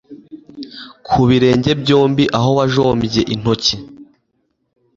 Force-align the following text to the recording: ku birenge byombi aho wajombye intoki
ku 1.07 1.19
birenge 1.29 1.71
byombi 1.81 2.23
aho 2.37 2.49
wajombye 2.57 3.21
intoki 3.33 3.75